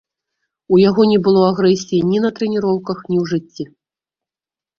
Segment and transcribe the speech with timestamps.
[0.77, 3.63] У яго не было агрэсіі ні на трэніроўках, ні ў жыцці.